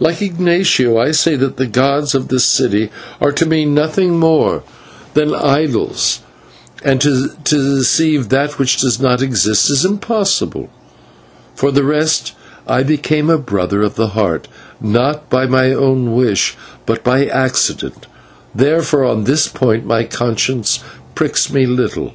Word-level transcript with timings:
Like 0.00 0.20
Ignatio, 0.20 0.98
I 0.98 1.12
say 1.12 1.36
that 1.36 1.56
the 1.56 1.68
gods 1.68 2.12
of 2.12 2.26
this 2.26 2.44
city 2.44 2.90
are 3.20 3.30
to 3.30 3.46
me 3.46 3.64
nothing 3.64 4.18
more 4.18 4.64
than 5.14 5.32
idols, 5.32 6.18
and 6.82 7.00
to 7.00 7.28
deceive 7.44 8.28
that 8.28 8.58
which 8.58 8.78
does 8.78 8.98
not 8.98 9.22
exist 9.22 9.70
is 9.70 9.84
impossible. 9.84 10.68
For 11.54 11.70
the 11.70 11.84
rest, 11.84 12.32
I 12.66 12.82
became 12.82 13.30
a 13.30 13.38
Brother 13.38 13.82
of 13.82 13.94
the 13.94 14.08
Heart 14.08 14.48
not 14.80 15.30
by 15.30 15.46
my 15.46 15.72
own 15.72 16.12
wish, 16.12 16.56
but 16.84 17.04
by 17.04 17.26
accident, 17.26 18.06
therefore 18.52 19.04
on 19.04 19.22
this 19.22 19.46
point 19.46 19.86
my 19.86 20.02
conscience 20.02 20.80
pricks 21.14 21.52
me 21.52 21.66
little. 21.66 22.14